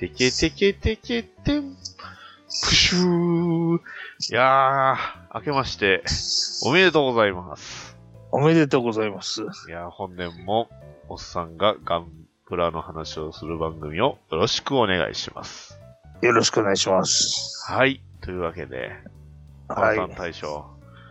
[0.00, 3.80] てけてけてけてん、プシュー。
[4.30, 6.02] いやー、明けまして、
[6.64, 7.98] おめでとうございます。
[8.32, 9.42] おめでとうございます。
[9.42, 10.70] いやー、本年も、
[11.10, 12.08] おっさんがガン
[12.46, 15.78] プラの話をする番組をよろしくお願いします。
[16.22, 17.70] よろしくお願いします。
[17.70, 18.00] はい。
[18.22, 18.92] というわけで、
[19.68, 19.98] はい。
[20.16, 20.64] 大賞。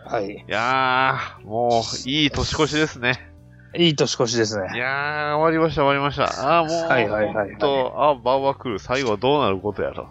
[0.03, 0.31] はい。
[0.31, 3.28] いやー、もう、いい年越しですね。
[3.75, 4.79] いい年越しですいね。
[4.79, 6.59] やー、終わりました、終わりました。
[6.59, 10.07] あー、もう、はいはいはいはいと、あー、バーバクル、最後はどうなることやと。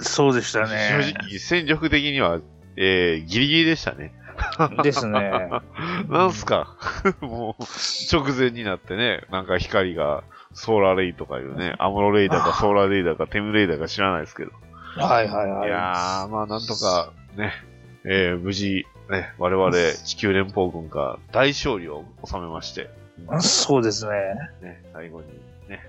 [0.00, 1.14] そうでした正ね。
[1.28, 2.40] 直、戦力的には、
[2.76, 4.12] えー、ギリギリでしたね。
[4.82, 5.48] ですね。
[6.08, 6.76] なんすか
[7.20, 7.62] もう、
[8.12, 14.52] 直前になってね、なんか光が、ソーラーレイとかいうね、アムロレイダーかソーラーレイダーかテムレイダーか知らないですけど。
[14.96, 17.52] はいはいはいいやー、まあなんとかね、
[18.04, 19.72] えー、無事、ね、我々
[20.04, 22.90] 地球連邦軍が大勝利を収めまして、
[23.38, 23.42] い。
[23.42, 24.12] そうですね。
[24.62, 25.26] ね、最後に
[25.68, 25.86] ね、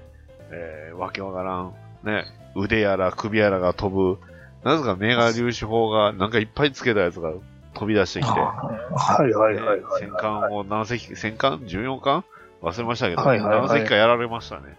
[0.52, 4.20] えー、わけわからん、ね、腕やら首やらが飛ぶ、
[4.64, 7.34] なぜかメガ粒子砲がなんかいっぱいつけたやつが
[7.74, 10.02] 飛び出してきて、はいはいはいはい。
[10.02, 12.26] 戦艦を何隻、戦艦 ?14 艦？
[12.62, 14.78] 忘れましたけど、はいはいはい何隻かやられましたね。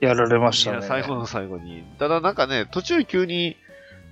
[0.00, 0.78] やられましたね。
[0.82, 1.82] 最後の最後に。
[1.98, 3.56] ただなんかね、途中急に、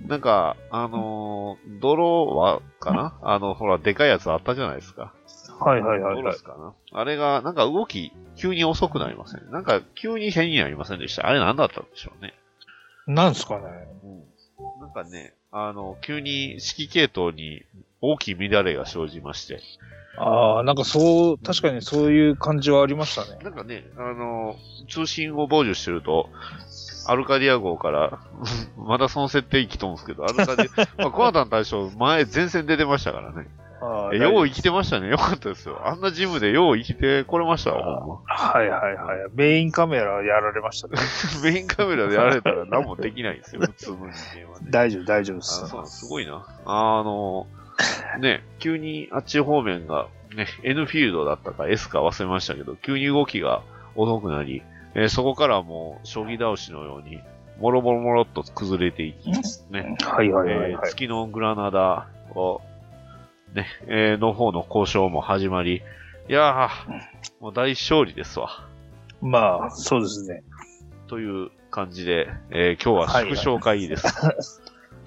[0.05, 3.17] なんか、あのー泥は、かな？
[3.21, 5.13] あの、ほら、でかいやつあったじゃないですか。
[5.59, 6.37] はいはいはい。
[6.37, 6.73] かな？
[6.93, 11.27] あれが、なんか動き、急に遅くなりません、なんか、急に変になりませんでした？
[11.27, 12.33] あれ何だったんでしょうね。
[13.07, 13.63] なんすかね。
[14.03, 14.81] うん。
[14.81, 17.63] なんかね、あの、急に指揮系統に
[18.01, 19.61] 大きい乱れが生じまして。
[20.15, 23.37] ああ、なんかそう、確かにそういう感じはありましたね。
[23.43, 24.55] なんかね、あの、
[24.89, 26.29] 通信を傍受してると、
[27.07, 28.19] アルカディア号から、
[28.77, 33.47] まだその設定生きとんですけど、アルカディア、 まあ、コアタン大将、前、前線出てましたからね。
[33.79, 35.09] あよう生きてましたね。
[35.09, 35.81] よかったですよ。
[35.85, 39.17] あんなジムでよう生きてこれましたわ、ほんはいはいはい。
[39.35, 40.95] メインカメラやられましたね。
[40.95, 41.41] ま。
[41.51, 44.67] メインカメラでやられたら何もできないんですよ、普通の人間はね。
[44.71, 45.67] 大丈夫大丈夫であす。
[45.67, 46.43] そう、すごいな。
[46.65, 47.45] あの、
[48.19, 53.61] ね、急にあっち方面が、ね、N フィールドだったか S か忘れましたけど、急に動きが
[53.95, 54.63] 遅くなり、
[54.97, 57.21] えーそこからもう、将棋倒しのように、
[57.59, 59.31] もろもろもろっと崩れていき、
[59.71, 60.71] ね、はいはいはいはい。
[60.71, 62.61] えー月のグラナダを、
[63.53, 65.83] ね、えーの方の交渉も始まり、
[66.29, 66.91] いやー、
[67.39, 68.67] もう大勝利ですわ。
[69.21, 70.43] まあ、そうですね。
[71.07, 74.07] という感じで、えー今日は祝勝会議です。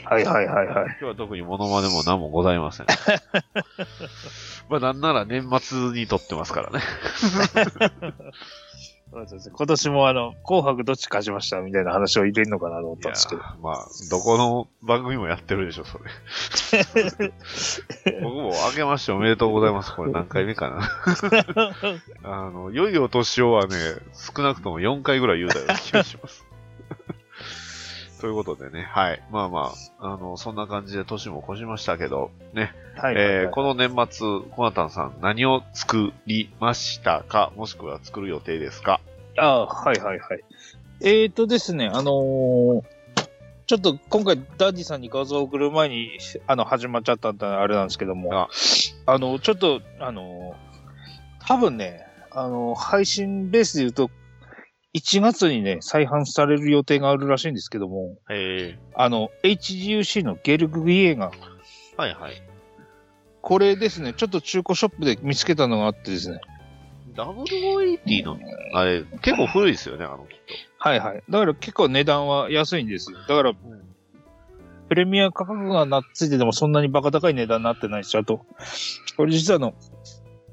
[0.05, 0.85] はいはいはいはい。
[0.87, 2.87] 今日は特にモノマネも何もございません。
[4.71, 6.81] まあなんなら年末に撮ってますからね。
[9.13, 13.43] そうですね今年もあの、紅白どっち勝ちましたみたいな話を入れるのかなと思ったんですけど。
[13.43, 16.05] ーまあ、どこの番組もやってるでしょ、それ。
[18.23, 19.95] 僕も明けましておめでとうございます。
[19.95, 20.81] これ何回目かな。
[22.23, 23.77] あの、良いお年をはね、
[24.13, 26.50] 少なくとも4回ぐらい言うたような気がします。
[28.21, 29.23] ということでね、はい。
[29.31, 33.15] まあまあ、あの、そんな感じで年も越しましたけど、ね、はい。
[33.15, 33.35] はいはい。
[33.45, 37.53] えーこの年末、コナタンさん何を作りましたか？
[37.57, 39.01] もしくは作る予定ですか？
[39.39, 40.41] ああ、はいはいはい。
[41.01, 42.83] えーとですね、あのー
[43.67, 48.49] ちょっと今回ダディさんに画像を送る前に、あの、始まっちゃったんであれなんですけども、あ。
[49.07, 54.11] あの、ちょっと、あのー多分ね、あの配信ベースで言うと、
[54.95, 62.43] 1月にね、再販される予定があるらしいんですけども、えあの、HGUC のゲルググイエが、ー、はいはい。
[63.41, 66.41] これですね、ちょっと中古ショップで見つけたのがあってですね、
[67.15, 68.39] WOAT の、
[68.75, 70.39] あれ、結構古いですよね、あの、きっ
[70.79, 71.23] はいはい。
[71.29, 73.19] だから結構値段は安いんですよ。
[73.29, 73.53] だから、
[74.89, 78.45] プレミア価格がなっついててもそんなにバカ高い値段になってないし、あと、
[79.17, 79.75] これ実はあの、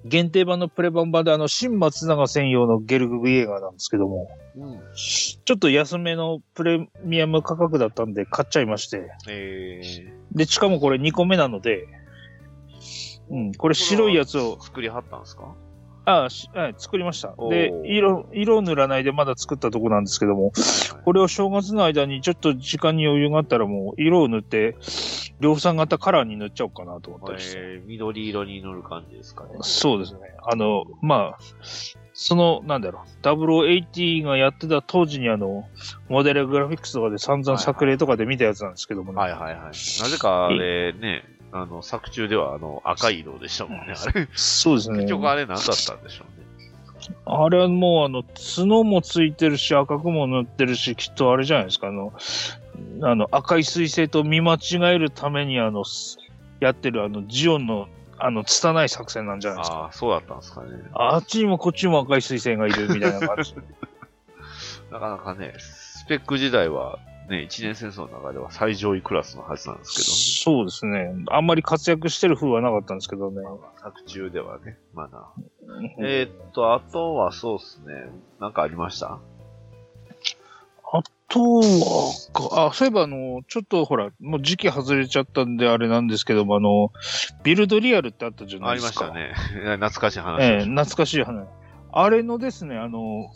[0.06, 4.62] 限定版のプレ版版であの、新松永専用のゲルググイエーガーなんですけども、と。
[4.62, 4.80] うん。
[4.94, 11.88] ちょっと安めのプレミアム価格だったんで買っちゃいまして、えー、で、しかもこれ2個目なので、
[13.30, 15.56] うん、これ白いやつを、作りはったんですか？
[16.06, 17.34] ああ、しはい、作りました。
[17.38, 20.54] おでー、色、色を塗らないでまだ作ったとこなんですけども、
[21.04, 24.78] これを正月の間にちょっと時間に余裕があったらもう色を塗って、
[25.40, 27.60] 量産型カラーに塗っちゃおうかなと思ったりして。
[27.60, 29.52] えー、緑色に塗る感じですかね。
[29.62, 30.20] そうですね。
[30.44, 31.40] あの、まあ、
[32.14, 35.68] その、なんだろう、0080がやってた当時にあの、
[36.10, 39.20] モデルグラフィックスとかで散々作例とかで見たやつなんですけどもね。
[39.20, 39.54] はいはいはい。
[39.62, 44.28] なぜかあれね、あの、作中ではあの、赤い色でしたもんね、あれ。
[44.34, 45.10] そうですね結。
[45.10, 46.48] 局あれ何だったんでしょうね。
[47.26, 52.14] あれはもうあの、角もついてるし、赤くも塗ってるし、きっとあれじゃないですか、あの、
[53.02, 54.58] あの、赤い水星と見間違
[54.96, 56.18] えるためにあの、す
[56.60, 57.88] やってるあの、ジオンの、
[58.18, 59.78] あの、拙い作戦なんじゃないですか。
[59.78, 60.70] ああ、そうだったんですかね。
[60.94, 63.54] あっちにもこっちにも赤い水星がいるみたいな感じ。
[64.92, 66.98] なかなかね、スペック時代は、
[67.30, 71.14] ね、一年戦争の中では最上位クラスのはずなんですけそうですね。
[71.30, 73.42] あんまり活躍してる風はなかったんですけどね。
[73.42, 75.28] ど、作中ではね、まだ。
[76.00, 77.94] えーっと、あとはそうですね、
[78.40, 79.20] なんかありました？
[81.38, 86.92] あとはか、あ、そういえばあの、ちょっとほら、もう時期外れちゃったんであれなんですけども、あの、
[87.44, 89.08] ビルドリアルってあったじゃなありいでか。
[89.08, 89.34] ますしたね。
[89.78, 91.48] 懐かしい話ええ懐かしい話。
[91.92, 93.30] あれのですね、あの、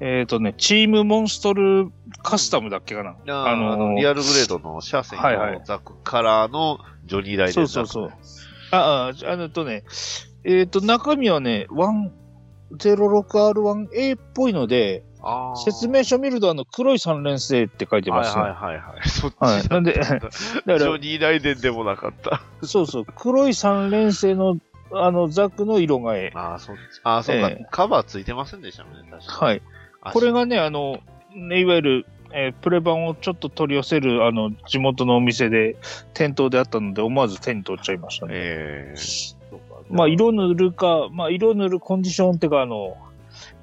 [0.00, 1.90] えっ、とね、チームモンストル
[2.22, 3.12] カスタムだっけかな。
[3.12, 8.12] いやーあの、リアルグレードの車線はいはいのザクカラーのジョニー・ライデンそうそうそう。
[8.72, 9.84] あ、あ、あのとね、
[10.44, 11.66] えっ、と、中身はね、
[12.72, 15.05] 106R1A っぽいので、あー
[15.64, 18.42] 説明書見るとあの、黒い三連星って書いてはいますね。
[18.42, 19.08] はいはいはい。
[19.08, 19.68] そっちはい。
[19.68, 20.28] なんで、だ だか
[20.66, 22.42] らジョ、ニー・ライデンでもなかった。
[22.66, 24.58] そうそう、黒い三連星の、
[24.92, 26.32] あの、ザクの色替え。
[26.34, 26.80] ああ、そっち。
[27.02, 29.50] ああ、そうか、ええカバーついてませんでしたもんね、確かに。
[29.50, 29.62] はい。
[30.02, 31.00] あこれがね、あの、
[31.34, 35.76] ね、いわゆる、えープレ版をちょっと取り寄せる、あの、地元のお店で、
[36.12, 38.32] 店頭であったので、思わず手に取っちゃいましたね。
[38.34, 42.96] ええそうかまあ、色塗るか、まあ、色塗るコンディションっていうか、あの、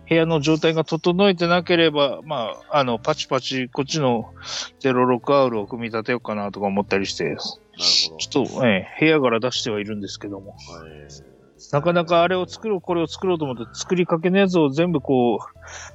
[0.08, 4.34] 部屋の状態が整えてなければ、まあ、あの、パチパチ、こっちの
[4.82, 10.88] 06R を組み立てようかなとか思ったりして、なるほちょっと、えー部屋から出してはいるんですけども、ど。
[10.88, 11.34] ええ
[11.72, 15.40] なかなかあれを作ろう、これを作ろうと思って、作りかけのやつを全部こう、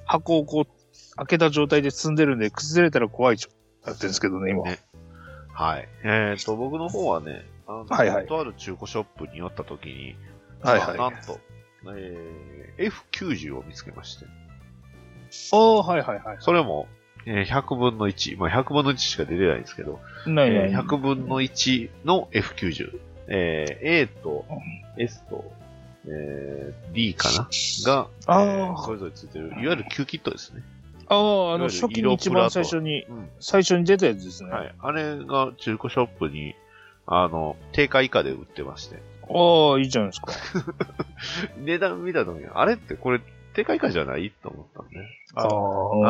[0.06, 3.56] 箱をこう、開けた状態で積んでるんで、崩れたら怖い状態
[3.88, 4.64] やってるんですけどね、今。
[4.64, 4.78] ね
[5.52, 5.88] はい。
[6.04, 10.16] えっ、と、僕の方はね、あの、はいはいとある中古ショップに寄った時に、
[10.62, 10.99] はいはい。
[10.99, 11.38] なんと、
[11.86, 14.26] えー F90 を見つけまして、
[15.52, 16.36] あー、はいはいはい。
[16.40, 16.86] それも、
[17.26, 20.70] えー100分の1、まあ、100分の1しか出てないんですけど、ないない。
[20.70, 22.98] えー100分の1の F90、
[23.28, 24.44] えー A と
[24.96, 25.44] S と、
[26.06, 27.48] えー D かな
[27.84, 30.62] が、えーそれぞれついてる、いわゆる Q キットですね。
[31.10, 33.28] ああ、あの、初期に一番最初に、うん。
[33.40, 34.50] 最初に出たやつですね。
[34.50, 34.75] はい。
[34.78, 36.54] あれが中古ショップに、
[37.06, 40.32] あの、定価以下で売ってまして、ああ、いいじゃないですか。
[41.59, 43.20] 値段見た時に、あれってこれ
[43.55, 44.31] 定価以下じゃない？
[44.43, 44.97] と思ったんで。
[45.35, 45.43] あ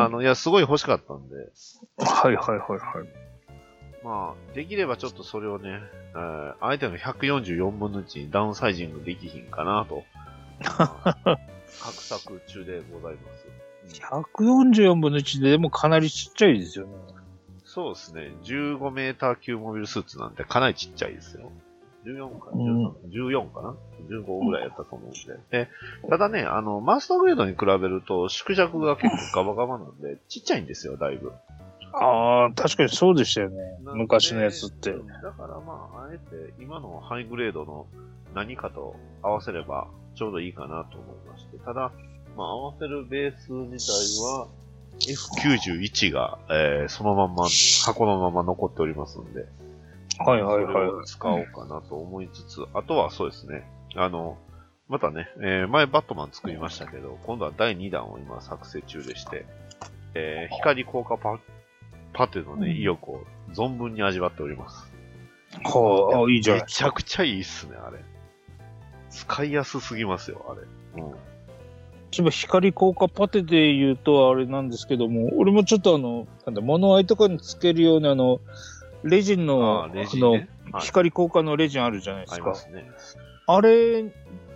[0.01, 0.05] あ。
[0.05, 3.07] あの、いや、すごい欲しかったんで、はいはいはいはい。
[4.03, 5.79] まあ、できればちょっとそれをね、
[6.13, 10.03] えー相手の144分の1にダウンサイジングできひんかなと、
[10.61, 11.37] まあ画
[11.91, 13.47] 策中でございます。
[13.47, 16.93] うん144分の1ででもかなりちっちゃいですよね。
[17.63, 18.31] そうですね。
[18.43, 21.51] 15メーター級モビルスーツなんてかなりちっちゃいですよ。
[22.05, 23.75] 14か、うん13 14かな
[24.09, 25.65] ?15 ぐらいやったと思うんで。
[25.65, 25.69] で、
[26.09, 31.33] ただね、あの、マスターグレードに比べると縮尺が結構ガバガバなんで、ちっちゃいんですよ、だいぶ。
[31.93, 33.57] ああ、確かにそうでしたよね。
[33.83, 34.91] 昔のやつって。
[34.91, 37.87] だからまあ、あえて今のハイグレードの
[38.35, 41.57] 何かと合わせればちょうどいいかなと思いまして。
[41.57, 41.91] ただ、
[42.37, 44.47] まあ合わせるベース自体は
[44.99, 47.47] F91 が、えーそのまんま、
[47.85, 49.45] 箱のまま残っておりますんで。
[50.25, 51.05] はいはいそれをはい。
[51.05, 53.69] 使おうかなと思いつつ、あとはそうですね。
[53.95, 54.37] あの、
[54.87, 59.45] またね、えー前バットマン作りましたけど、今度は第2弾を今作成中でして、
[60.13, 61.39] えー光効果パ
[62.13, 63.23] パテのね、うん意欲を
[63.53, 64.87] 存分に味わっております。
[65.63, 67.97] はあ、あいいじゃないめちゃくちゃいいっすね、あれ。
[69.09, 70.53] 使いやすすぎますよ、あ
[70.99, 71.03] れ。
[71.03, 71.15] うん。
[72.11, 78.39] 一番光効果パテで言うとあれなんですけども、俺もちょっとあの、なんだ、物合いとかにつけるようなあの、
[79.03, 80.37] レジンの、あジンのね。
[80.37, 80.49] はい
[80.81, 82.35] 光効果のレジンあるじゃないですか。
[82.35, 82.87] ありますね。
[83.47, 84.03] あれ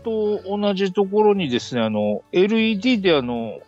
[0.04, 3.62] と同じところにですね、あの、LED であの、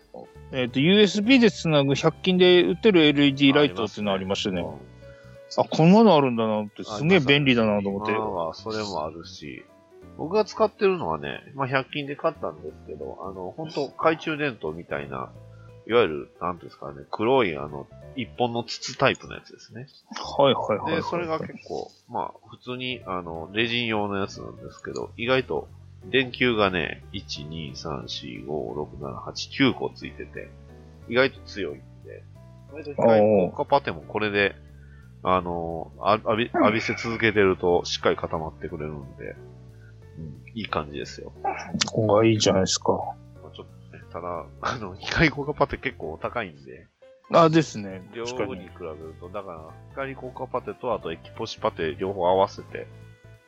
[0.52, 4.62] えっ、と、USB でつなぐ100均で売ってる LED ライトっていうのありましてね。
[4.62, 4.96] うん
[5.58, 8.12] あ、こんなのあるんだなって、すげえ便利だなと思って。
[8.12, 9.64] 今はそれもあるし、
[10.18, 15.30] 僕が使ってるのはね、まあ、100均で買ったんですけど、あの、本当懐中電灯みたいな、
[15.88, 19.88] いわゆる、なんていうんですかね、黒い、あの、一本の筒タイプのやつですね。
[20.16, 20.96] はいはいはい。
[20.96, 25.68] で、それが結構、まあ、普通に、あの、レジン用のやつなんですけど、意外と、
[26.10, 30.50] 電球がね、1、2、3、4、5、6、7、8、9個ついてて、
[31.10, 32.24] 意外と強いんで、
[32.72, 34.56] 割と光効果パテもこれで、
[35.24, 39.36] あの、あ浴び、浴びせ続けてるとしっかり固まってくれるんで、
[40.18, 41.32] うん、いい感じですよ。
[41.88, 42.94] ここがいいじゃないですか。
[43.42, 46.88] まあちょっとね、ただ、あの、光効果パテ結構お高いんで、
[47.32, 48.02] あ、ですね。
[48.14, 48.48] 両確かに。
[48.50, 52.88] 方に比べると、だから、光効果パテとあとエキポシパテ両方合わせて、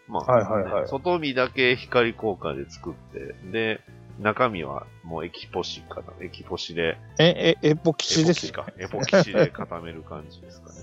[0.08, 3.82] まあ、はいはいはい外見だけ光効果で作って、で、
[4.20, 8.66] 中身はもうエキポシかな、エキポシで、え、え、エポキシですか？
[8.80, 10.80] エポキシで固める感じですかね。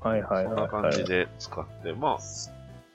[0.00, 0.68] はいはいそんな。
[0.68, 2.18] 感じで使って、ま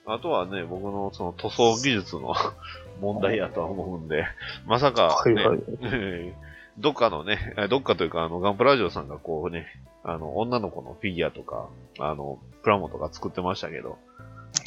[0.06, 2.34] あ、あとはね、僕のその塗装技術の
[3.00, 4.24] 問題やとは思うんで、
[4.66, 5.60] まさか、ね、はいはい。
[6.76, 9.66] えーどっかのね、え どっかというか、あの、ガンプラジオさんがこうね、
[10.04, 13.98] あの、女の子のフィギュアとか、あの、プラモとか作ってましたけど、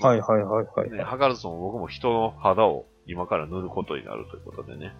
[0.01, 0.91] はいはいはいはい。
[0.91, 4.93] ね、図るとも僕も人の肌を今から塗ることになるということでね、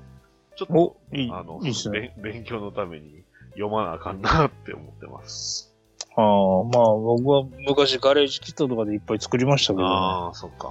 [0.56, 2.14] ちょっおと、、いい、あの、いいね。
[2.18, 5.74] 勉勉強のために読まなあかんなって思ってます。
[6.16, 9.90] ああ、まあ僕は昔ガレージキットとかでいっぱい作りましたけど、ね。
[9.90, 10.70] ああ、そっか。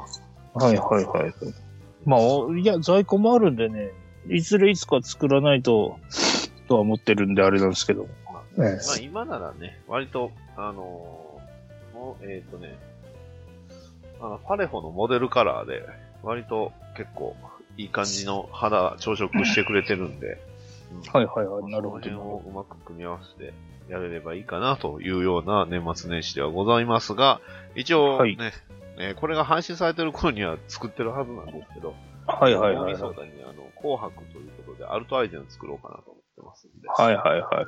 [0.54, 1.34] はいはいはい。
[2.06, 3.92] まあ、おいや、在庫もあるんでね、
[4.28, 5.98] いずれいつか作らないと、
[6.68, 8.06] とは思ってるんであれなんですけど。
[8.56, 11.24] まあ、今ならね、割と、あのー
[11.94, 12.76] もう、えっ、とね、
[14.20, 15.86] あの、パレフォのモデルカラーで、
[16.22, 17.36] 割と結構
[17.76, 20.40] いい感じの肌調色してくれてるんで、
[20.92, 22.50] うんはいはいはい、なるほその辺をど。
[22.50, 23.52] うまく組み合わせて
[23.88, 27.40] やれればいいかなというような年末年始ではございますが、
[27.74, 28.52] 一応はいね、
[28.98, 31.94] えーこれが配信されてる頃には作ってるはずなんですけど、
[32.26, 32.94] はいはいはい。
[32.94, 36.88] 大晦日にあの、紅白ということで、アルトアイテム作ろうかなと思ってますんで。
[36.88, 37.66] はいはいはいはい。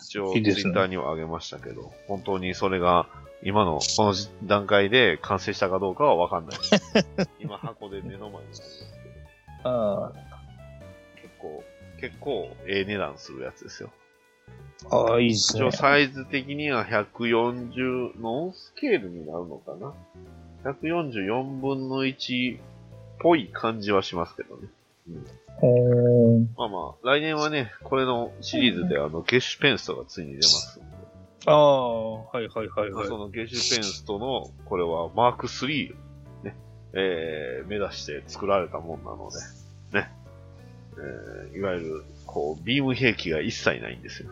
[0.00, 3.06] 一応、ツイッターには上げましたけど、本当にそれが、
[3.42, 6.58] 今のこの段階で完成したかどうかはわかんない。
[7.38, 10.12] 今箱で目の前にありますけど、あ
[11.16, 11.64] 結構、
[12.00, 13.90] 結構、ええ値段するやつですよ。
[14.90, 15.72] あ、ああ、いいですね一応。
[15.72, 19.92] サイズ的には140、ノンスケールになるのかな
[20.72, 22.60] ?144 分の1っ
[23.18, 24.68] ぽい感じはしますけどね。
[25.60, 30.94] おーまあまあ、来年はね、これのシリーズであの、ゲッシュペンストがついに出ますんで。
[31.46, 33.06] ああ、はいはいはいはい。
[33.06, 35.94] そのゲッシュペンストの、これはマーク3、
[36.42, 36.56] ね、
[36.92, 39.30] えー、目指して作られたもんなの
[39.92, 40.10] で、ね、
[41.52, 44.30] えー、いわゆる、こう、ビーム兵器が一切ないんですよ。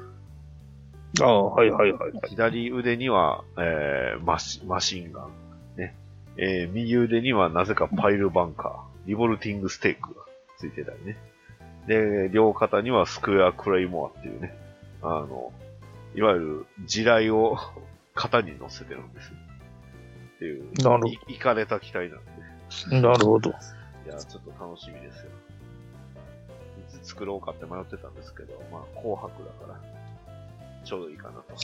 [1.20, 2.30] ああ、はいはいはいはい。
[2.30, 5.32] 左腕には、えー、マシマシンガン、ね、
[6.36, 10.22] えー、右腕にはなぜかパイルバンカー、リボルティングステークが
[10.58, 11.16] ついてたりね。
[11.86, 14.56] で、両肩にはスクエアクレイモアっていうね、
[15.02, 15.52] あの、
[16.14, 17.56] いわゆる地雷を
[18.14, 19.32] 肩に乗せてるんです。
[20.36, 22.20] っていう、なるほどいいかれた機体なん
[22.90, 23.00] で。
[23.00, 23.50] なるほど。
[23.50, 23.52] い
[24.08, 25.30] や、ちょっと楽しみですよ。
[26.98, 29.80] いつ作ろうかって迷ってたんですけど、まあ、紅白だから、
[30.84, 31.56] ちょうどいいかなと。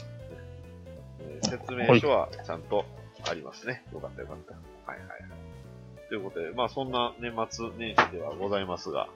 [1.43, 2.85] 説明書はちゃんと
[3.27, 3.83] ありますね。
[3.93, 4.53] よかったよかった。
[4.91, 5.19] はいはいはい。
[6.09, 9.07] ということで、まあ、そんな年末年始ではございますが、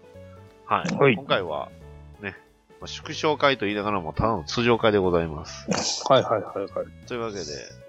[0.65, 0.95] はい。
[0.95, 1.69] はい今回は、
[2.21, 2.35] ね、
[2.79, 6.03] まあ縮小会と言いながらも、ただの通常会でございます。
[6.09, 7.07] はいはいはいはい。
[7.07, 7.45] というわけで、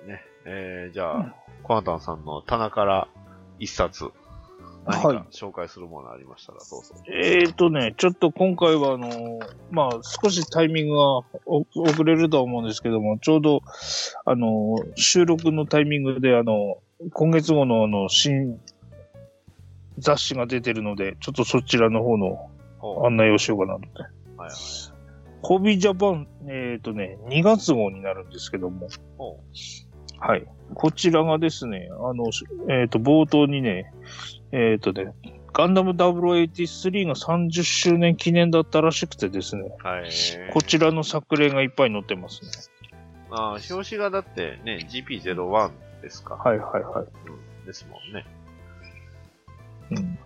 [0.07, 3.09] ね、えー、じゃあ、コナタンさんの棚から
[3.59, 4.11] 一冊、
[4.87, 6.95] 何はいか紹介するものありましたら、どうぞ。
[7.09, 11.01] えーとね、ちょっと今回はあのーまあ少しタイミングが
[11.47, 13.63] お遅れるとは思うんですけども、ちょうど、
[14.25, 16.79] あのー収録のタイミングであの、
[17.13, 18.61] 今月号のあの、新
[19.99, 22.51] 雑誌が出てるので、ちょっとそちらの方の
[23.05, 24.03] 案内をしようかなと。
[24.03, 24.51] はいはい。
[25.43, 28.89] ホビージャパン、えーとね、2月号になるんですけども、
[29.19, 29.41] ほ
[30.19, 30.47] はい。
[30.75, 32.31] こちらがですね、あの、
[32.71, 33.93] えっ、と、冒頭にね、
[34.57, 35.13] えっ、とね、
[35.53, 39.87] ガンダム083が30周年記念だったらしくてですね、う。
[39.87, 40.11] はい。
[40.53, 42.51] こちらの作例がいっぱい載ってますね。
[43.31, 45.71] あー表紙がだってね、GP01
[46.03, 46.37] ですか。
[46.37, 47.05] はいはいはい。
[47.29, 47.67] うん。
[47.67, 48.25] ですもんね。
[49.91, 50.19] うん、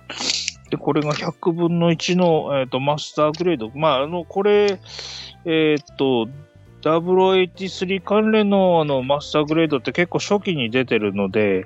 [0.68, 3.70] で、これが100分の1の、えー、とマスターグレード。
[3.74, 4.78] まあ、あの、これ、
[5.46, 6.28] えっ、と、
[6.82, 11.64] 083関連のあのマスターグレードって結構初期に出てるので、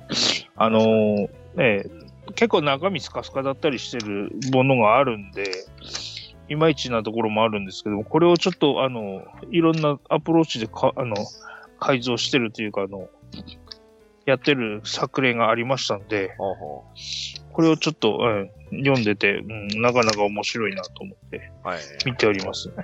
[0.55, 1.29] あのー
[1.59, 2.02] えー
[2.35, 5.51] 結構中身スカスカだったりしてるものがあるんで、
[6.49, 11.17] いまいちなところもあるんですけども、これをちょっと、あの、いろんなアプローチでか、あの、
[11.79, 13.09] 改造してるというか、あの、
[14.25, 16.85] やってる作例がありましたんで、ほうほ
[17.53, 21.53] これをちょっと、うん読んでて、うん、なかなか面白いなと思って。
[22.07, 22.75] 見ておりますね。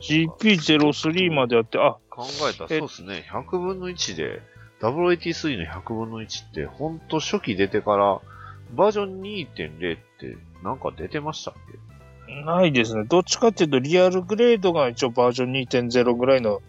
[0.00, 3.24] GP03 まであって、あ、考えたらそうですね。
[3.30, 4.40] 100分の1で、
[4.82, 8.20] 083の100分の1って、ほんと初期出てから、
[8.74, 11.78] バージョン2.0ってなんか出てましたっけ？
[12.44, 13.04] ないですね。
[13.04, 16.62] どっちかっていうと、リアルグレードが一応バージョン2.0ぐらいの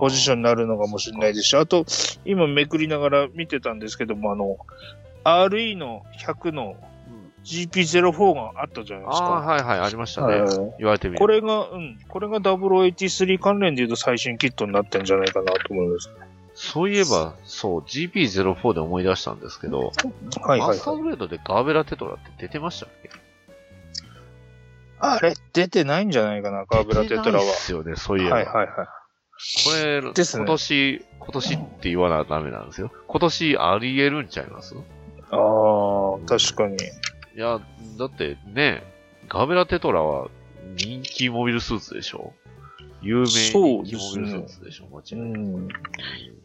[0.00, 1.84] ポジションになるのかもしれないですし、あと、
[2.24, 4.58] 今めくりながら見てたんですけども、あの、
[5.24, 6.74] RE の100の
[7.08, 9.24] うん GP04 があったじゃないですか。
[9.26, 10.40] はいはい、ありましたね。
[10.40, 16.10] はい言われてみるこれが、うん、これが0083関連で言うと最新キットになってんじゃないかなと思います。
[16.54, 19.92] そういえば、そう、GP04 で思い出したんですけど、
[20.40, 21.00] はいはい、マスタはい。
[21.00, 23.10] ーグレードでガーベラテトラって出てましたっけ？
[25.00, 28.36] あれ、出てないんじゃないかな、ガーベラテトラ出てないすよね、そういえば。
[28.36, 28.66] はいはいはい。
[28.66, 28.82] こ
[29.84, 32.92] れ、ですね今年、今年って言わなダメなんですよ。
[33.08, 34.76] 今年あり得るんちゃいます？
[34.76, 36.76] ああ、確かに。
[36.76, 36.78] い
[37.36, 37.60] や、
[37.98, 38.84] だってね、
[39.28, 40.28] ガーベラテトラは
[40.76, 42.32] 人気モビルスーツでしょ？
[43.04, 45.40] 有名人気モビルスーツでしょ間う違いなく。
[45.40, 45.68] ん。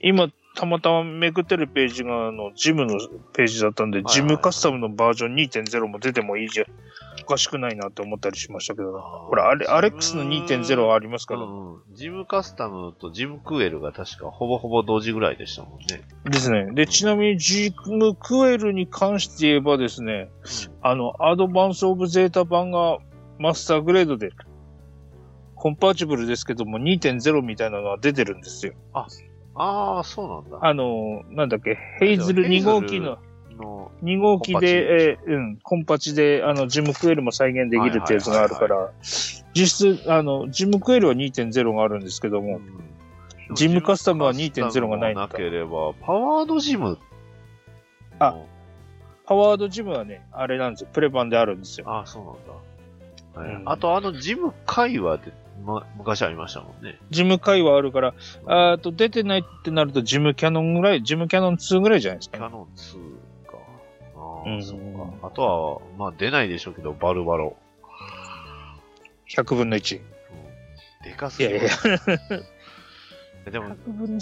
[0.01, 2.99] 今、たまたまめくってるページが、あの、ジムの
[3.33, 6.65] ページだったんで、ジムカスタムのバージョン2.0も出てもいいじゃ、
[7.23, 8.99] おかしくないなって思ったりしましたけどな。
[8.99, 11.41] ほら、あれ、アレックスの2.0はありますから。
[11.41, 11.81] うんうん。
[11.93, 16.01] ジムカスタムとジムクエルが確かほぼほぼ同時ぐらいでしたもんね。
[16.25, 16.71] ですね。
[16.73, 20.29] で、ちなみにジムクエルに関して言えばですね、
[20.81, 22.97] あの、アドバンスオブゼータ版が
[23.37, 24.31] マスターグレードで、
[25.59, 28.73] コンパーチブルですけども2.0みたいなのは出てるんですよ。
[29.55, 30.65] ああ、そうなんだ。
[30.65, 33.17] あの、なんだっけ、ヘイズル2号機の、
[33.57, 42.61] の、2号機で、えーうん、コンパチで、あの、ジムクエルも再現できるってやつがあるから、実質、あの、ジムクエルは2.0があるんですけども、
[43.53, 46.97] ジムカスタムは2.0がないんだなければ、パワードジム。
[48.19, 48.37] あ
[49.25, 51.89] パワードジムはね、あれなんですよ、プレ版であるんですよ。
[51.89, 52.53] ああ、そうなんだ。
[53.41, 55.33] はいうんあと、あの、ジム会話で、
[55.65, 56.97] ま、昔ありましたもんね。
[57.09, 58.13] ジム会はあるから、
[58.45, 62.43] あーと、出てないってなると、ジムキャノンぐらい、ジムキャノン2ぐらいじゃないですか、ね。
[62.43, 63.57] キャノン2か。
[64.15, 64.79] ああ、うんそっ
[65.21, 65.27] か。
[65.27, 67.55] あとは、まあ出ないでしょうけど、バルバロ。
[69.29, 69.99] 100分の1。
[69.99, 70.03] うん
[71.03, 71.69] でかすぎるいやい
[73.45, 73.51] や。
[73.51, 74.21] でも、100分の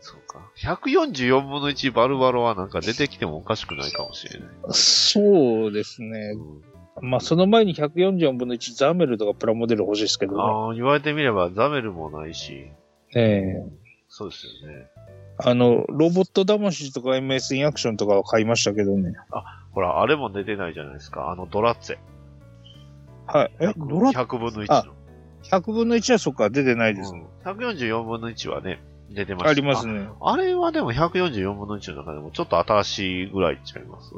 [0.00, 0.40] そうか。
[0.56, 4.48] 144分の1バルバロはなんか出てきてもおかしくないかもしれない。
[4.70, 6.34] そうですね。
[6.34, 6.62] うん、
[7.02, 10.42] まあ、その前に144分の1ザメルとかプラモデル欲しいですけどね。
[10.42, 12.70] ああ、言われてみればザメルもないし、
[13.14, 14.86] ええそうですよね。
[15.38, 19.14] あの、ロボット魂とか MS インアクションとかは買いましたけどね。
[19.72, 21.30] ほら、あれも出てないじゃないですか。
[21.30, 21.98] あのドラッツェ。
[23.26, 23.52] はい。
[23.60, 24.92] え、ドラ100分の1あの。
[25.44, 27.26] 100分の1はそっか、出てないですね。
[27.44, 28.80] うん、144分の1はね、
[29.10, 29.50] 出てました。
[29.50, 30.08] ありますね。
[30.20, 34.12] ああれはでも144分の1の中でもちょっと新しいぐらいちゃいます？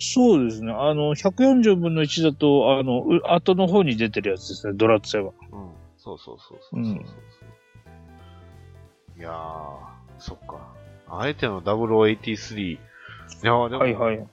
[0.00, 0.72] そうですね。
[0.72, 5.32] あの、140分の1だと、あの、う後の方に出てるやつですね、ドラッツェは。
[5.52, 5.70] うん。
[5.98, 7.06] そうそうそうそうそうそう、うん
[9.18, 9.76] いやー、
[10.18, 10.74] そっか。
[11.06, 12.60] あえての0083。
[12.62, 12.78] い
[13.42, 14.26] やーでも、はいはい。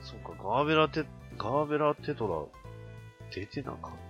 [0.00, 1.04] そっか、ガーベラテ、
[1.36, 2.50] ガーベラテト
[3.30, 4.01] ラ、出てなかっ。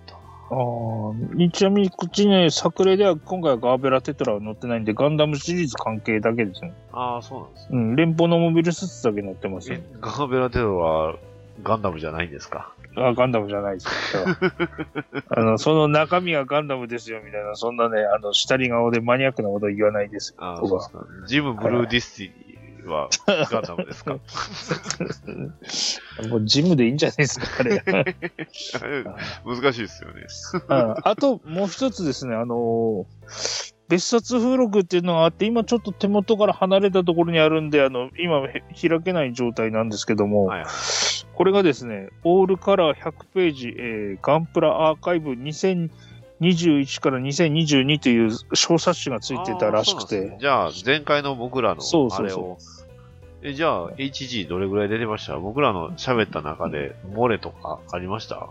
[0.49, 6.73] ああ、ちなみにこっちね、作例では今回はガーベラテトラは載ってないんで、ガンダムシリーズ関係だけですね。
[6.91, 7.67] ああ、そうなんですね。
[7.71, 9.83] うん、連邦のモビルスーツだけ載ってますよえ。
[10.01, 11.15] ガーベラテトラは
[11.63, 12.71] ガンダムじゃないんですか？
[12.95, 14.25] あ、ガンダムじゃないですよ。
[15.29, 20.43] あの、その中身がガンダムですよ、みたいな、そんなね、あの、したり顔でマニアックなこと言わないですよ。
[20.45, 21.05] ああ、そうですか。
[21.27, 22.31] ジム・ブルー・ディスティ
[22.87, 24.17] はガンダムですか？
[26.29, 27.83] もうジムでいいんじゃないですか、 あれ。
[29.45, 30.23] 難しいですよね。
[30.69, 33.05] うんあと、もう一つですね、あのー
[33.89, 40.69] 別冊付録っていうのがあって、今ちょっと手元から離れたところにあるんで、あの、今へ開けない状態なんですけども、はいはい。
[41.35, 45.35] これがですね、オールカラー100ページ、えーガンプラアーカイブ
[46.43, 50.29] 2021から2022という小冊子がついてたらしくて。
[50.29, 52.57] ね、じゃあ、前回の僕らのあれを、
[53.41, 55.37] え、じゃあ、HG どれぐらい出てました？
[55.37, 58.49] 僕らの喋った中で、漏れとかありました？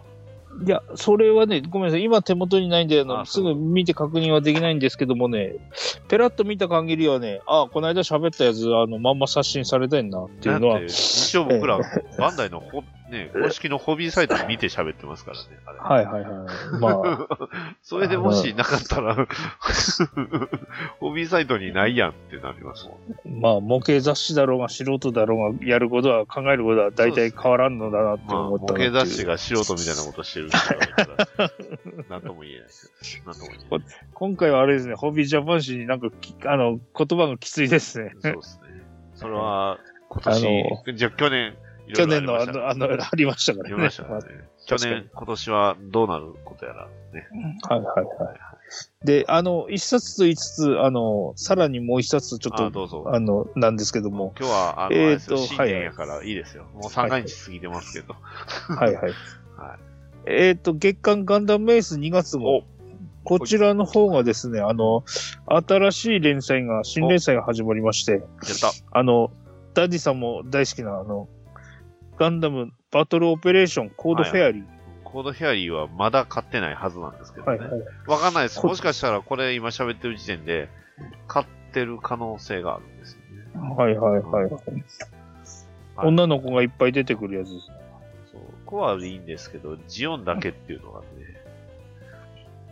[0.66, 2.02] いや、それはね、ごめんなさい。
[2.02, 5.54] 今手元にないんで、あの、すぐ見て確認はできないんですけどもね、
[6.08, 10.82] ペラッと見た限りはね、あ、この間喋ったやつ、あの、まんま刷新されてんなっていうのは。
[10.82, 11.80] 一応僕ら、
[12.18, 15.44] バンダイのほ、ね、公式のホビーサイト見て喋ってますからね。
[15.66, 16.80] あれはいはいはい。
[16.80, 17.48] まあ、
[17.82, 19.14] それでもしなかったら、
[20.98, 22.98] ホビーサイトにないやんってなりますも
[23.30, 23.40] ん。
[23.40, 29.32] まあ、模型雑誌だろうが素人だろうが、やることは、考えることは大体変わらんのだなってまあ、思った模型雑誌が。
[29.32, 30.58] が素人みたいなことしてるか
[31.38, 31.50] ら、
[32.08, 33.24] なんとも言えないですよ。
[33.26, 33.86] なんとも言えない。
[34.14, 38.12] 今回はあれですね、ホビージャパン誌になんかき、あの、言葉がきついですね。
[38.20, 38.82] そうですね。
[39.14, 41.54] それは、今年、じゃあ去年、
[41.94, 43.74] 去年のあの、あの、ありましたからね。
[43.74, 44.08] ありましたね。
[44.66, 47.26] 去年、今年はどうなることやらね。
[47.68, 48.52] はいはいはい。
[49.04, 53.04] で、あの、一冊と言いつつ、あの、さらにもう一冊ちょっあ、と、どうぞ。
[53.08, 56.64] あの、なんですけども、今日は、あの、えーと新はい年やからいいですよ。
[56.74, 58.14] もう三が日過ぎてますけど。
[58.14, 59.12] はいはい。
[59.58, 59.78] は
[60.24, 62.58] えっ、と、月刊ガンダムエース2月号。
[62.58, 62.64] お
[63.24, 65.04] こちらの方がですね、あの、
[65.46, 68.22] 新しい連載が、新連載が始まりまして、やっ
[68.60, 68.72] た。
[68.90, 69.30] あの、
[69.74, 71.28] ダディさんも大好きな、あの、
[72.16, 74.64] ガンダムバトルオペレーションコードフェアリー。
[75.04, 77.58] コードフェアリーはまだ買ってないはずなんですけどね。
[77.58, 77.80] はいはい。
[78.06, 78.60] わかんないです。
[78.60, 80.68] こもしかしたらこれ今喋ってる時点で、
[81.26, 83.18] 買ってる可能性があるんです
[83.54, 83.74] よね。
[83.76, 84.50] はいはいはい。
[84.50, 84.84] はい
[85.96, 87.76] 女の子がいっぱい出てくるやつですね。
[88.32, 88.40] そう。
[88.64, 91.06] コアでいいんですけど、ジオンだけっていうのがね、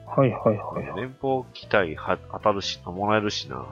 [0.07, 1.01] はいはいはいはい。
[1.01, 3.65] 連邦機体は当たるし、もらえるしな。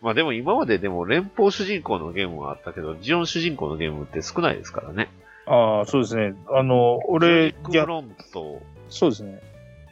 [0.00, 5.10] うんまあでも今まででも連邦主人公のゲームはあったけど、ジオン主人公のゲームって少ないですからね。
[5.46, 6.34] ああ、そうですね。
[6.48, 9.42] あの、俺、ジオニックフロントそうですね。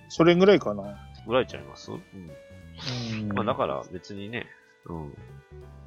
[0.09, 0.97] それぐらいかな。
[1.27, 1.91] ぐらいちゃいます？
[1.93, 1.99] うん。
[3.21, 4.47] うんまあだから別にね、
[4.87, 5.15] うん。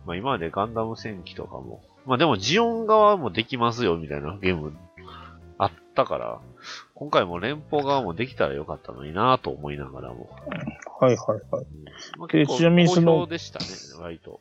[0.05, 4.75] まあ今までガンダム戦記とかも、まあでもジオン側もできますよみたいなゲーム
[5.57, 6.39] あったから、
[6.93, 10.29] 今回も連邦側もできたらよかったのになぁと思いながらも。
[11.01, 11.65] はいはいはい。
[12.19, 13.65] まあ、でちなみにそのでしたね、
[13.99, 14.39] 割と。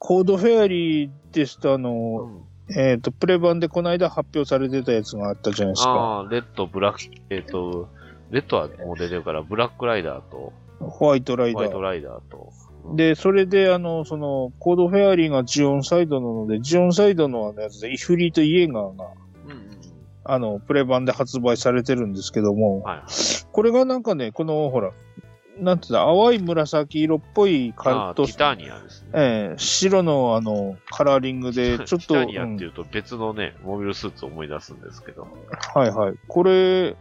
[0.00, 5.90] コードフェアリーですと、あうの、ん、えっ、と、プレ版でこの間発表されてたやつがあったじゃないですか。
[5.90, 7.88] ああ、レッド、ブラック、えっ、と、
[8.30, 11.62] レッドはもう出てるから、ブラックライダーと、ホワイトライダー。
[11.62, 12.52] ホワイトライダーと。
[12.86, 19.06] うん、で、それで、あの、その、コードフェアリーがジオンサイドなので、ジオンサイドのあのやつで、イフリートイエーガーが、
[19.46, 19.78] うんうんうん。
[20.24, 23.04] あの、プレ版で発売されてるんですけども、はいはい。
[23.52, 24.90] これがなんかね、この、ほら、
[25.58, 29.08] なんていうんだ、淡い紫色っぽいあカットあティターニアですね。
[29.14, 35.28] ええ白のあの、カラーリングで、 ちょっと、ティタニアうんっていうと別のね、モビルスーツを思い出すんですけど。
[35.74, 36.14] はいはい。
[36.26, 36.96] これ、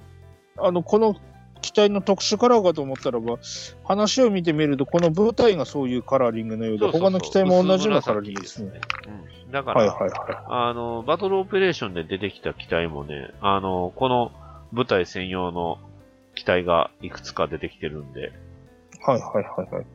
[0.58, 1.16] あの、この
[1.62, 3.38] 機体の特殊カラーかと思ったらば、
[3.84, 8.82] 話を見てみると、この舞台がそういうカラーリングのようで、そうそうそう他の機体も同じようなカラーリングですね。
[9.52, 14.32] だから、はいはいはあの、バトルオペレーションで出てきた機体もね、あの、この
[14.72, 15.80] 部隊専用の
[16.36, 18.32] 機体がいくつか出てきてるんで、い。
[19.06, 19.86] はいはいはいはい。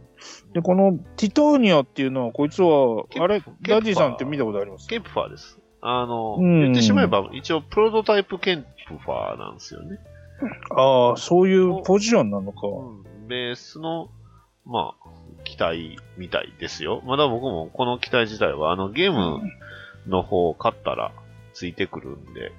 [0.53, 4.89] で、このティターニアっていうのは、こいつは、あれ、ダディさんって見たことあります？
[4.89, 5.59] ケンプファーです。
[5.81, 9.99] あの、うん言ってしまえば、一応プロトタイプケンプファーなんですよね。
[10.71, 12.67] ああ、そういうポジションなのか。
[12.67, 14.11] うん、ベースの、
[14.67, 15.09] まあ、
[15.45, 17.01] 機体みたいですよ。
[17.07, 19.41] まだ僕もこの機体自体は、あの、ゲーム
[20.09, 21.13] の方を買ったら
[21.55, 22.53] ついてくるんで、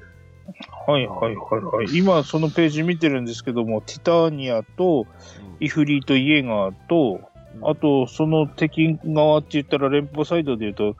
[0.88, 1.98] はいはいはいはい。
[1.98, 5.06] 今、そのページ見てるんですけども、ティターニアと、
[5.60, 7.30] イフリートイエガーと、うん
[7.64, 10.96] あと、その敵側って言ったら連邦サイドで言うと、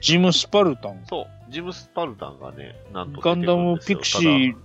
[0.00, 1.00] ジム・スパルタン。
[1.06, 4.56] そう、ジムスパルタンがね、なんとガンダムピクシー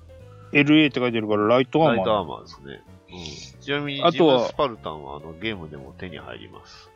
[0.51, 1.95] LA って書いてるから、ライトアーマー。
[1.95, 2.81] ライトアーマーですね。
[3.09, 6.89] うん、ちなみに、あとはジムスパルタンはあのゲームでも手に入ります。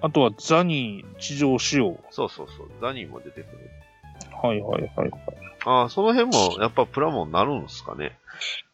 [0.00, 1.98] あとはザニー地上仕様。
[2.10, 3.70] そうそうそう、ザニーも出てくる。
[4.46, 5.10] はいはいはい。
[5.66, 8.18] ああ、その辺もやっぱプラモになるんですかね。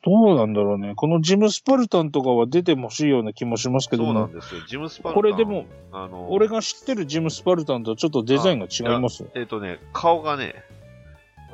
[0.02, 0.94] どうなんだろうね。
[0.96, 4.62] このジム・スパルタンとかは出てほしいような気もしますけどもそうなん、ですよ。
[4.66, 5.22] ジムスパルタン。
[5.22, 9.24] これでも、あの、俺が知ってるジム・スパルタンとはちょっとデザインが違います。
[9.34, 10.54] えっ、とね、顔がね、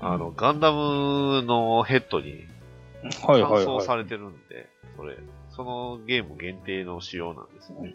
[0.00, 2.46] あの、ガンダムのヘッドに
[3.26, 5.16] はい乾はいされてるんで、それ、
[5.50, 7.94] そのゲーム限定の仕様なんですよね。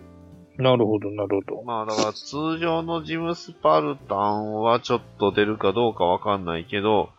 [0.60, 0.62] い。
[0.62, 1.64] なるほど、なるほど。
[1.64, 7.10] まあだから通常のジムスパルタンはちょっと出るかどうかわかんないけど、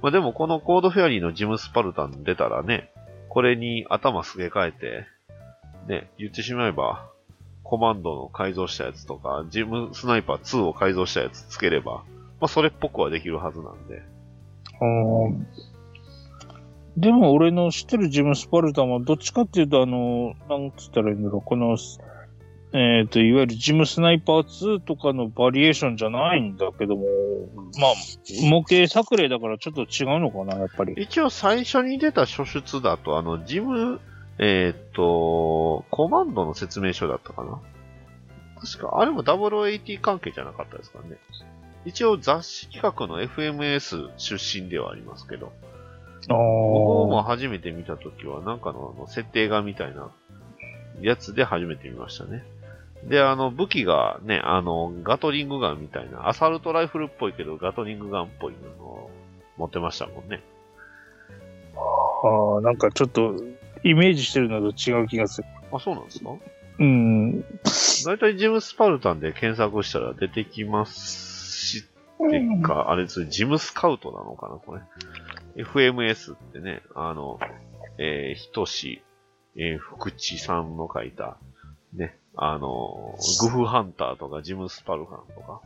[0.00, 2.90] まあでもこのコードフェアリーのジムスパルタン出たらね、
[3.28, 5.06] これに頭すげ替えて、
[5.88, 7.08] ね、言ってしまえば、
[7.62, 12.04] コマンドの改造したやつとか、ジムスナイパー2を改造したやつつければ、
[12.40, 14.02] まあそれっぽくはできるはずなんで。
[16.96, 21.76] でも俺の知ってるジム・スパルタンはどっちかっていうとあの、なんつったらいいんだろう、この、
[22.74, 27.04] えっ、と、いわゆるジムスナイパー2とかのバリエーションじゃないんだけども、
[27.78, 27.94] まあ、
[28.48, 30.94] 模型作例だからちょっと違うのかな、やっぱり。
[30.96, 34.00] 一応最初に出た書出だと、あの、ジム、
[34.38, 37.60] えーっと、コマンドの説明書だったかな？
[38.58, 41.18] 確か、あれも0080関係じゃなかったですかね。
[41.84, 45.52] 一応雑誌企画の FMS 出身ではありますけど、
[46.28, 47.24] あ僕もあ。
[47.24, 50.10] 初めて見たときは、なんかのあの設定画みたいな
[51.02, 52.44] やつで初めて見ましたね。
[53.04, 59.10] で、あの、武器がね、あの、ガトリングガンみたいな、アサルトライフルっぽいけど、ガトリングガンっぽいのを
[59.56, 60.40] 持ってましたもんね。
[61.74, 63.34] ああ、なんかちょっと、
[63.82, 65.48] イメージしてるのと違う気がする。
[65.72, 66.30] あ、そうなんですか？
[66.78, 67.40] うん。
[67.40, 67.46] だ
[68.14, 71.84] いたいジムスパルタンで検索したら出てきますし、
[72.24, 74.82] ってか、あれですジムスカウトなのかな、これ。
[75.64, 77.40] FMS ってね、あの、
[77.98, 79.02] えー、ひとし、
[79.56, 81.36] えー、福地さんの書いた、
[81.94, 85.60] ね、あの、グフハンターとかジムスパルタンとか、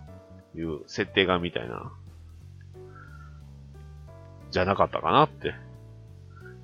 [0.54, 1.92] いう設定画みたいな、
[4.50, 5.54] じゃなかったかなって。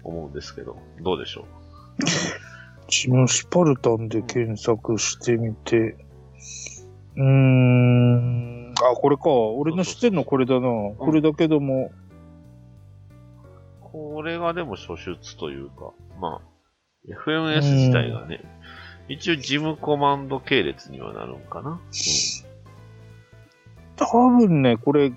[0.04, 1.46] 思うんですけど、どうでしょ
[2.88, 5.96] ジムスパルタンで検索してみて、
[7.16, 9.30] うーん、あ、これか。
[9.30, 10.60] 俺の知ってんのこれだな。
[10.98, 11.92] これだけども、
[13.80, 13.84] う。
[13.92, 18.40] これがでも初出というか、まあ、FMS 自体がね、
[19.08, 21.70] 一応ジムコマンド系列にはなるんかな？
[21.70, 21.78] うん
[23.94, 25.12] 多分ね、これ、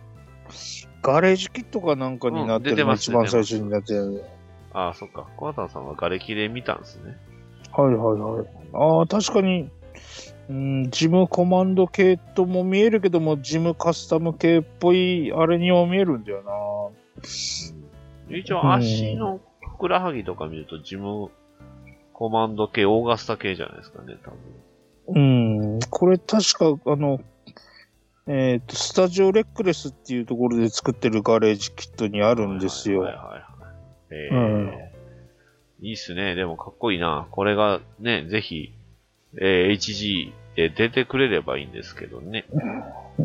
[1.01, 4.23] ガレージキットかなんかになってるの、うん出てます一番最初になってる。
[4.73, 5.27] ああ、そっか。
[5.37, 7.17] コアタンさんは瓦礫で見たんですね。
[7.71, 8.47] はいはいはい。
[8.73, 9.69] ああ、確かに、
[10.49, 16.91] うん、ジムコマンド系とも見えるけども、ジムカスタム系っぽいあれにも見えるんだよ
[18.29, 21.29] 一応足のふくらはぎとか見るとジム
[22.17, 25.67] コマンド系、オーガスタ系じゃないですかね、多分。
[25.67, 25.73] な。
[25.73, 27.19] うん、これ確か、あの、
[28.25, 33.01] えっ、と、スタジオレックレスっていうところで作ってるガレージキットにあるんですよ。
[33.01, 33.43] はいはいはいはい。
[34.11, 34.73] えーうん
[35.81, 36.35] いいっすね。
[36.35, 37.27] でもかっこいいな。
[37.31, 38.73] これがね、ぜひ、
[39.41, 42.45] えー HG で出てくれればいいんですけどね。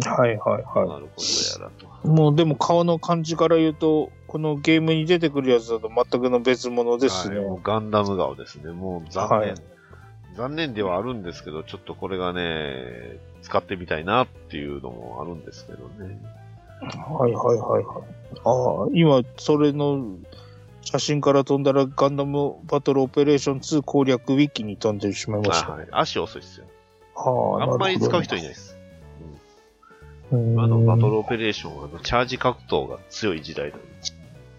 [0.05, 1.87] はいはいはなることやらと。
[2.05, 2.09] い。
[2.09, 7.38] もうでも顔の感じから言うと、このゲームに出てくるやつだと全くの別物ですね。
[7.38, 8.71] はいもうガンダム顔ですね。
[8.71, 9.38] もう残念。
[9.40, 9.55] はい
[10.37, 16.21] 残念ではあるんですけど、ちょっとこれがね、使ってみたいなっていうのもあるんですけどね。
[16.81, 18.05] はいはいはいはい。
[18.45, 20.16] ああ、今、それの
[20.83, 25.73] 写真から飛んだらガンダムバトルオペレーション2攻略ウィキに飛んでしまいました。
[25.73, 26.66] あはい、足遅いっすよ。
[27.16, 28.43] ああんまり使う人いい。
[28.43, 28.79] ないです。
[30.31, 33.83] うんあの、バトルオペレーションは、チャージ格闘が強い時代だ、ね。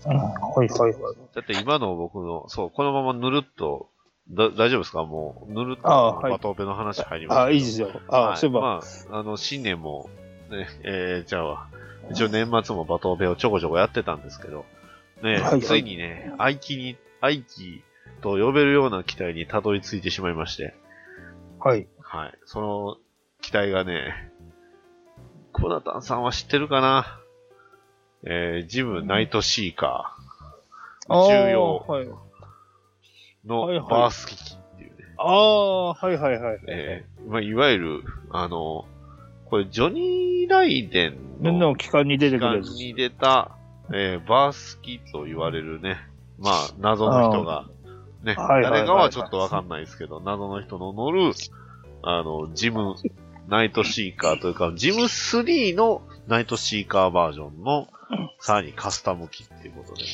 [0.06, 1.16] うんはいはいはい。
[1.36, 3.90] だって今の僕の、そう、このままぬるっと、
[4.30, 5.04] だ大丈夫ですか？
[5.04, 7.48] もう、ぬるっとバトオペの話入りますけど。
[7.48, 7.90] あいいですよ。
[8.08, 10.10] あ、はいそういえば、まあ、あの、新年も、
[10.50, 11.68] ね、えー、じゃあ、
[12.10, 14.66] 一応年末もバトオペをちょこちょこやってたんですけど、
[15.22, 17.84] ね、はいはいついにね、愛機に、愛機
[18.22, 20.74] と呼べるような機体にたどり着いてしまいまして、
[21.60, 21.88] はい。
[22.02, 22.34] はい。
[22.46, 22.98] その
[23.42, 24.32] 機体がね、
[25.54, 27.21] コナタンさんは知ってるかな？
[28.24, 30.22] えー、ジムナイトシーカー、
[31.10, 32.08] 宇はい。
[33.46, 36.60] のバース機器っていうね、ああ、はいはいはい。
[36.68, 38.86] えーまあ、いわゆる、あの、
[39.46, 42.70] これ、ジョニー・ライデンのの機関に出て期くるやつ。
[42.70, 43.58] 間に出た、
[43.94, 45.98] えーバース機と言われるね、
[46.38, 47.66] まあ、謎の人が、
[48.24, 51.34] ね、誰かはちょっとわかんないですけど、謎の人の乗る、
[52.04, 52.96] あの、ジム、
[53.48, 57.88] ナイトシーカーというか、ジム3のナイトシーカーバージョンの、
[58.40, 60.08] さらにカスタム機っていうことでね。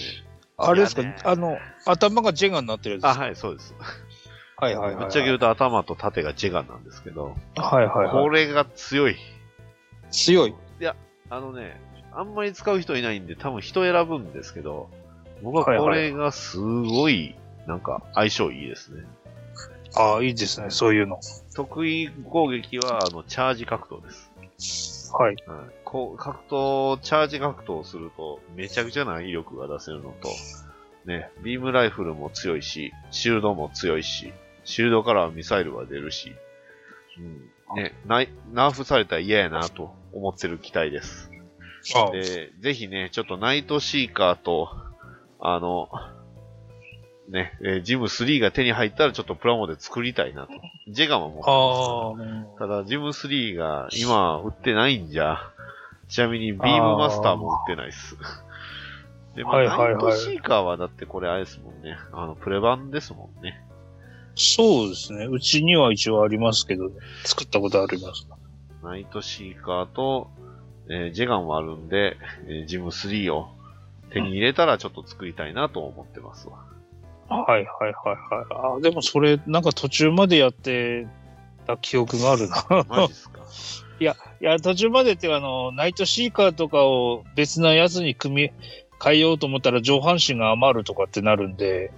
[0.57, 1.03] あれですか？
[1.23, 3.25] あの、頭がジェガになってるやつであ、すか？
[3.25, 3.75] はい、そうです。
[4.57, 5.03] はいはいはい。
[5.03, 8.11] ぶっちゃけ言うと頭と縦がジェガンなんですけど、はいはいはい。
[8.11, 9.15] これが強い。
[10.09, 10.55] 強い。
[10.79, 10.95] いや、
[11.29, 11.79] あのね、
[12.11, 14.89] あんまり使う人いないんで、多分人選ぶんですけど、
[15.43, 17.35] 僕はこれがすごい、
[17.67, 19.03] なんか相性いいですね。
[19.95, 21.19] ああ、いいですね、そういうの。
[21.55, 24.09] 得意攻撃は、あの、チャージ格闘で
[24.59, 25.13] す。
[25.13, 25.35] はい。
[25.45, 30.27] はい、こう格闘、チャージ格闘をすると、めちゃくちゃな威力が出せるのと、
[31.05, 34.33] ね、ビームライフルも強いし、シールドも強いし、
[34.65, 36.35] シールドからはミサイルが出るし、
[37.17, 41.31] うん、ね、ナーフされたら嫌やなと思ってる機体です。
[41.95, 44.67] あで、ぜひね、ちょっとナイトシーカーと、
[45.39, 45.87] あの、
[47.29, 50.53] ね、えージム3が手に入ったらちょっとプラモで作りたいなと。
[50.89, 55.53] ジェガも持ってますただ、ジム3が今売ってないんじゃ、
[56.07, 58.17] ちなみにビームマスターも売ってないっす。
[59.35, 61.97] でも、はいはいはいナイトシーカーはだってこれあれですもんね。
[62.11, 63.63] あの、プレ版ですもんね。
[64.35, 65.25] そうですね。
[65.25, 66.89] うちには一応ありますけど、
[67.23, 68.27] 作ったことあります。
[68.83, 70.29] ナイトシーカーと、
[70.89, 72.17] えージェガンはあるんで、
[72.47, 73.49] えージム3を
[74.11, 76.63] 手に入れたらちょっと作りたいなと思ってますわ。
[77.29, 78.77] はいはいはいはい。
[78.77, 81.07] あでもそれ、なんか途中までやって
[81.65, 82.85] た記憶があるな。
[82.87, 83.41] マジっすか
[83.99, 84.15] いや、
[84.59, 88.51] 途中までってあの、ナイトシーカーとかを別なやつに組み、
[89.03, 91.91] 変えようと思ったら上半身が余るとかってなるんで、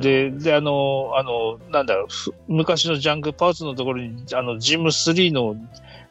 [0.00, 5.56] で、で、あの、あの、なんだろう、ふ昔のジャンクパーツのところに、あの、ジム3の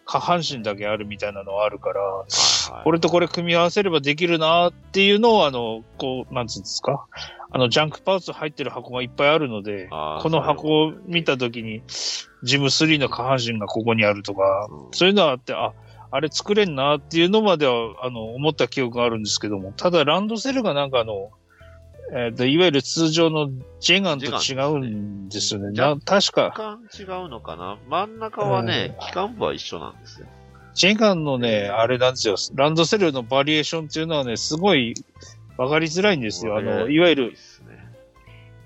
[0.05, 7.05] 下半身だけあるみたいなのはあるから、はいはいこれとこれ組み合わせればできるなっていうのを、あの、こう、なんつうんですか？
[7.53, 11.83] あの、ジャンクパーツ入ってる箱がいっぱいあるので、この箱を見たときに、
[12.43, 15.73] ジム3の下半身がここにあるとか、うんそういうのはあって、あ、
[16.11, 21.31] あれ作れんなっていうのまでは、あの、思った記憶があるんですけども、ただランドセルがなんかあの、
[22.13, 25.73] えっ、と、いわゆる通常のジェガンと違うんですよね。
[25.73, 26.51] ジェガンな確か、
[26.91, 27.77] 機関違うのかな？
[27.87, 30.27] 真ん中はね、機関部は一緒なんですよ。
[30.73, 32.35] ジェガンのね、あれなんですよ。
[32.55, 34.93] ランドセルのバリエーションっていうのはね、すごい
[35.65, 36.57] 分かりづらいんですよ。
[36.57, 37.81] あの、いわゆるいいっ、すね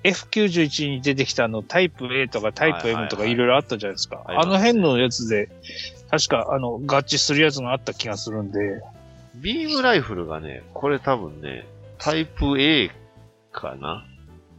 [0.03, 4.23] F91 に出てきたあのタイプ A とかタイプ M とかはいはいはいいろいろあったじゃないですか。
[4.27, 5.49] あの辺のやつで、
[6.12, 8.81] 確かあの合致するやつがあった気がするんで、
[9.36, 11.65] ビームライフルがね、これ多分ね、
[11.97, 12.91] タイプ A
[13.51, 14.05] かな？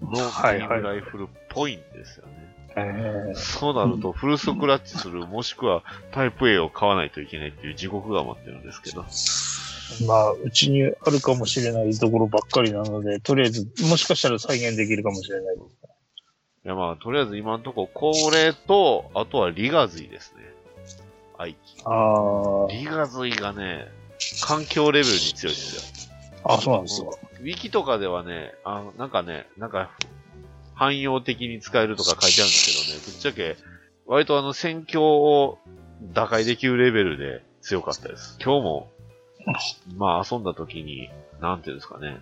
[0.02, 2.32] のビはいはいームライフルっぽいんですよね。
[2.78, 9.04] えーそうなると、フルスクラッチする、もしくはタイプ A を買わないといけないっていう地獄が待ってるんですけど。
[10.06, 15.66] まあ、うちにあるかもしれないところばっかりなので、とりあえず、もしかしたら再現できるかもしれないです。
[16.64, 20.42] いやまあ、とりあえず今のところ、これと、あとはリガズイですね。
[21.38, 21.58] 愛機。
[21.84, 23.86] あリガズイがね、
[24.42, 26.08] 環境レベルに強いですよ。
[26.44, 27.10] あ、あ、そうなんですか。
[27.40, 29.90] ウィキとかではね、あのなんかね、なんか、
[30.74, 33.56] 汎用的に使えるとか書いてあるんですけどね、ぶっちゃけ、
[34.06, 35.58] 割とあの戦況を
[36.02, 38.38] 打開できるレベルで強かったです。
[38.42, 38.92] 今日も、
[39.96, 41.08] まあ遊んだ時に、
[41.40, 42.20] なんていうんですかね、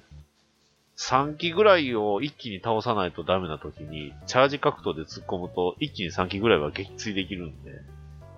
[0.97, 7.81] 3機ぐらいを一気に倒さないとダメな時に、チャージ格闘で突っ込むと、一気に3機ぐらいは撃墜できるんで、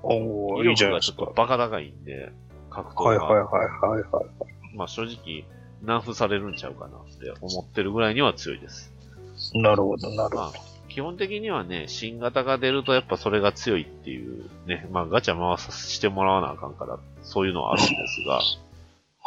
[0.02, 1.32] お威力がちょっと。
[1.36, 2.32] バカ高いんで、
[2.70, 3.04] 格闘が。
[3.04, 4.76] はいはいはいはいはい。
[4.76, 5.44] まあ正直、
[5.82, 8.92] ナーフされるんちゃうかなって思ってるぐらいには強いです。
[9.54, 10.52] なるほど、なるほまあ、
[10.88, 18.65] 基本的にはね、新型が出るとやっぱそれが強いっていう、ね、まあガチャ回させてもらわなあかんから、そういうのはあるんですが、ど。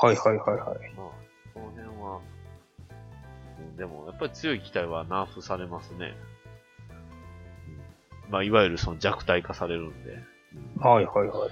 [0.02, 0.94] はいはいはいはい。
[0.96, 1.08] まあ、
[1.54, 2.20] この辺は、
[3.60, 6.16] うんでもやっぱり強い機体はナーフされますね。
[8.28, 10.12] うんまあ、いわゆるその弱体化されるんで。
[10.80, 11.50] はいはいはいはい。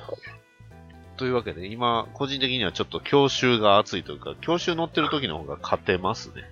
[1.18, 6.44] というわけで、今、個人的にはちょっと教習が熱いというか、教習乗ってる時の方が勝てますね。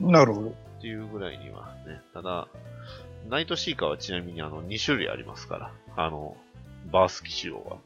[0.00, 0.48] なるほど。
[0.48, 2.00] っていうぐらいにはね。
[2.12, 2.48] ただ、
[3.28, 5.72] ナイトシーカーはちなみにあの2種類ありますから。
[5.96, 6.36] あの、
[6.90, 7.76] バース機種用は。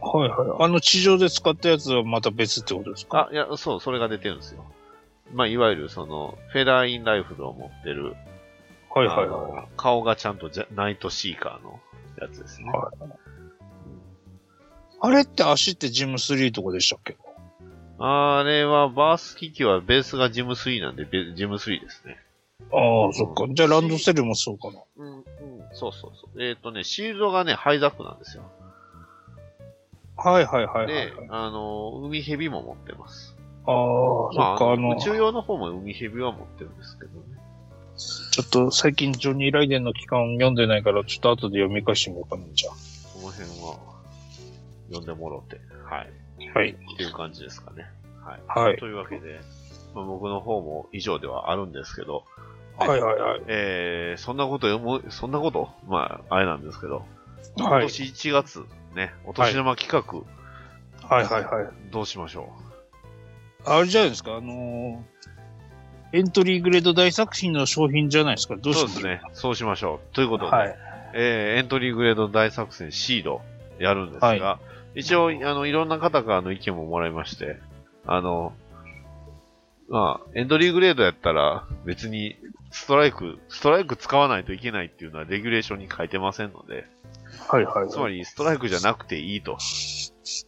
[0.00, 0.64] はいはい。
[0.64, 3.28] あの地上で使ったやつはまた別ってことですか？
[3.30, 4.64] あ、いや、そう、それが出てるんですよ。
[5.32, 8.16] まあ、いわゆるその、フェダーインライフルを持ってる、
[8.92, 11.78] はいはいあはの顔がちゃんとじゃナイトシーカーの
[12.20, 12.68] やつですね。
[12.70, 12.90] は
[15.02, 17.16] あれって足ってジム3とかでしたっけ？
[17.98, 22.16] あれは、バース機器はベースがジム3なんで、ベジム3ですね。
[22.72, 23.46] ああ、そっか。
[23.52, 24.80] じゃあランドセルもそうかな。
[24.96, 25.24] うん、うん、
[25.72, 26.42] そうそうそう。
[26.42, 28.42] えっ、とね、シールドがね、ハイザックなんですよ。
[30.22, 33.36] はいはいはいはい、で、あの、海蛇も持ってます。
[33.66, 37.24] ああ、そまあ、っか、あの、宇宙用の方も海蛇は持ってるんですけどね。
[38.32, 42.76] ちょっと最近ジョニー・ライデンの期間読んでないから、ちょっと後で読み返してみようかな、じゃこ
[43.22, 43.78] の辺は、
[44.88, 46.10] 読んでもろて、はい。
[46.54, 46.58] あ。
[46.58, 46.70] はい。
[46.70, 47.86] っていう感じですかね。
[48.24, 48.40] はい。
[48.68, 48.78] はい。
[48.78, 49.40] というわけで、
[49.94, 52.24] まあ、僕の方も以上ではあるんですけど、
[52.78, 53.42] はいはいはい。
[53.48, 55.68] えー、そんなこと思う、そんなこと？
[55.86, 57.04] まあ、あれなんですけど、
[57.56, 57.82] 今はい。
[57.82, 60.18] 年1月、ね、お年玉企画、
[61.06, 61.68] はいはいはい。
[61.90, 62.50] どうしましょ
[63.64, 65.20] あれじゃないですか、あのー
[66.12, 68.56] エントリーグレード大作品の商品じゃないですか。
[68.56, 69.20] どううしましょそうですね。
[69.32, 70.14] そうしましょう。
[70.14, 70.76] ということで、はい。
[71.14, 73.42] えーエントリーグレード大作戦シード
[73.78, 74.58] やるんですが、は
[74.96, 77.60] 一応、あの、いろんな方からの意見ももらいまして、
[78.06, 78.52] あの、
[79.88, 82.36] まあ、エントリーグレードやったら別に
[82.70, 86.86] ストライク、ストライク使わないといけないっていうのはレギュレーションに書いてませんので、
[87.48, 89.58] はいはい、つまりストライクじゃなくていいと。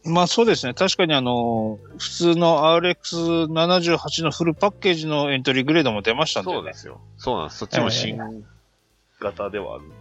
[0.05, 0.73] まあそうですね。
[0.73, 6.57] 確かにあのー普通の RX78 のフルパッケージのエントリーグレードも出ましたんでね。
[6.57, 7.01] そうですよ。
[7.17, 7.57] そうなんです。
[7.59, 8.17] そっちも新
[9.19, 9.95] 型ではあるんで。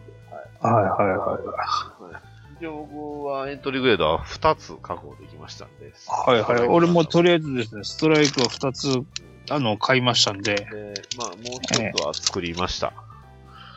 [0.60, 2.32] はいはいはい。
[2.60, 5.92] 一応僕はエントリーグレードは2つ確保できましたんで。
[6.08, 6.40] はい。
[6.42, 6.68] はい。
[6.68, 9.04] 俺もとりあえずですね、ストライクを2つ、
[9.50, 10.54] あの、買いましたんで。
[10.56, 12.92] で、まあ、もう一つは作りました。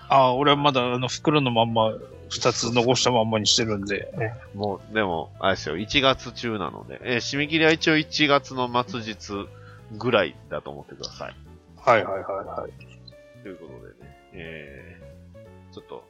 [0.09, 1.89] ああ、俺はまだあの袋のまんま、
[2.29, 4.11] 2つ残したまんまにしてるんで。
[4.53, 9.47] もう、でも、あれですよ、1月中なので、えー締め切りは一応1月の末日
[9.93, 11.35] ぐらいだと思ってください。
[11.77, 12.23] はいはいはい
[12.61, 13.43] はい。
[13.43, 16.03] ということでね、えー、ちょっと、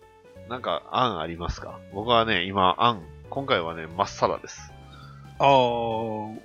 [0.50, 1.80] なんか案ありますか？
[1.94, 4.72] 僕はね、今案、今回はね、まっさらです。
[5.38, 5.48] ああ、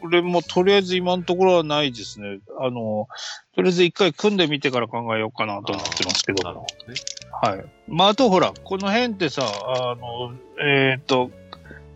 [0.02, 2.40] 俺もとりあえず今のところはないですね。
[2.58, 3.06] あの、
[3.54, 6.42] とりあえず一回組んでみてから考えようかなと思ってますけど。
[6.42, 6.98] なるほどね。
[7.42, 7.64] はい。
[7.86, 11.30] まあ、あとほら、この辺ってさ、あの、えっ、と、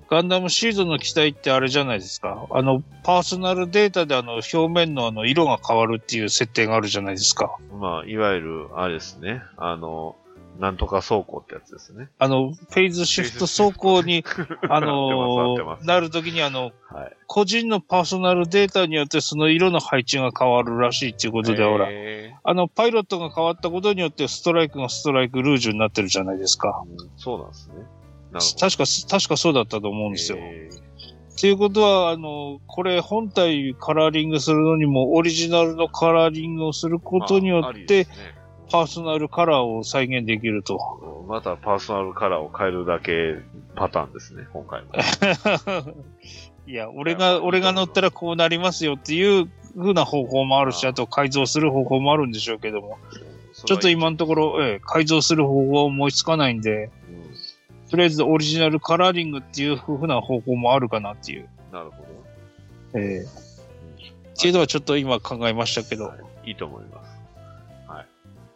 [0.08, 2.46] ガンダムシーズンの機体ってあれじゃないですか。
[2.50, 7.56] あの、パーソナルデータであの、表面のあの、色が変わるっていう設定があるじゃないですか。
[7.72, 10.14] まあ、いわゆる、あれですね、あの、
[10.58, 12.08] なんとか走行ってやつですね。
[12.18, 14.24] あの、フェイズシフト走行に、
[14.68, 17.16] あのなるときにあの、はい。
[17.26, 26.84] 個人のパーソナルデータによってその色の配置が変わるらしいっていうことで、ほら、えあの、パイロットが変わったことによってストライクがストライクルージュになってるじゃないですか。
[26.86, 27.74] ーうんそうなんですね。
[28.60, 30.38] 確か、確かそうだったと思うんですよ。
[30.40, 30.84] えー
[31.34, 38.16] っていうことは、あの、これ本体カラーリングするのにもオリジナルのカラーリングをすることによって、ですね
[38.70, 41.24] パーソナルカラーを再現できると。
[41.28, 43.36] またパーソナルカラーを変えるだけ
[43.74, 44.92] パターンですね、今回も。
[46.66, 52.98] いや、俺が、俺が乗ったらこうなりますよっていう風な方法もあるし、あと改造する方法もあるんでしょうけども、
[53.66, 61.48] ちょっと今のところ、ええ、改造する方法は思いつかないんで、うん、とりあえずオリジナルカラーリングっていう風な方法もあるかなっていう。
[61.72, 62.02] なるほ
[62.94, 63.00] ど。
[63.00, 63.44] ええ
[64.34, 66.06] っていうのはちょっと今考えましたけど。
[66.06, 67.13] はい、いいと思います。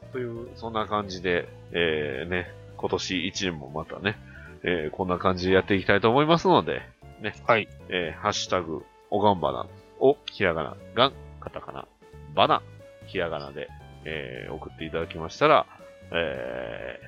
[0.08, 0.12] はい。
[0.12, 4.16] という、そんな感じで、えー、ね、今年一年もまたね、
[4.62, 6.82] えー、こんな感じでやっていきたいと思いますので、
[7.20, 7.34] ね。
[7.46, 7.68] はい。
[7.88, 9.66] えー、ハッシュタグ、おがんばな、
[10.00, 11.86] お、ひらがな、がん、カタカナ、
[12.34, 12.62] ばな、
[13.06, 13.68] ひらがなで、
[14.04, 15.66] えー、送っていただきましたら、
[16.12, 17.00] え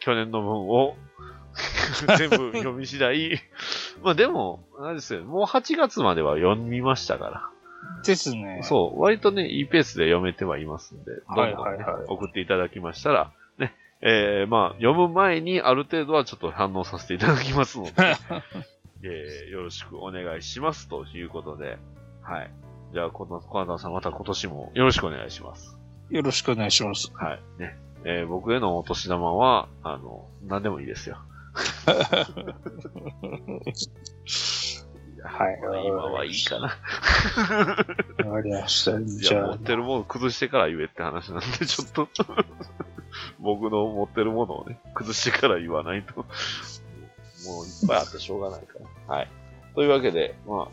[0.00, 0.96] ー、去年の分を
[2.18, 3.40] 全部読み次第、
[4.02, 7.53] まあでも、あれですよ、もう8月までは読みましたから。
[8.04, 8.60] ですね。
[8.62, 17.92] そう、割とね、いいペースで読めてはいますんで、どんどん、ね送っていただきましたら、ね、えー、まあ、読む前にある程度はちょっと反応させていただきますので、
[19.02, 21.78] えー、よろしくお願いしますということで、
[22.22, 22.50] はい。
[22.92, 25.78] じゃあ、この、小畑さんまた今年もよろしくお願いします。
[26.10, 27.12] よろしくお願いします。
[27.14, 27.40] はい。
[27.58, 27.76] ね。
[28.04, 31.18] えー、僕へのお年玉は、あの、何でもいいですよ。
[35.26, 36.76] はいまあ今はいいかな。
[38.28, 38.98] わかりました。
[38.98, 42.08] いじや、持ゃってるもの崩してから言えって話なんで、ちょっと
[43.40, 49.16] 僕の持ってるものをね、崩してから言わないと、もういっぱいあってしょうがないから。
[49.16, 49.30] はい。
[49.74, 50.70] というわけで、まあ、あの、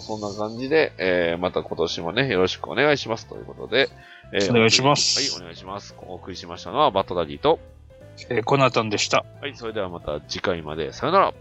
[0.00, 3.88] そんな感じで、えー、また今年もね、よろしくお願いしますということで、
[4.32, 5.96] えお願いしますはい、お願いします。
[6.06, 7.58] お送りしましたのは、バットダディと、
[7.90, 7.96] あ、
[8.30, 9.24] えーコナタンでした。
[9.40, 11.34] はい、それではまた次回まで、さよなら。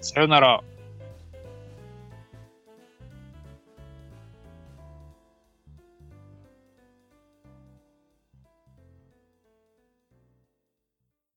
[0.00, 0.62] さよなら。